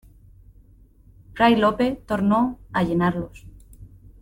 [1.35, 3.45] fray Lope tornó a llenarlos: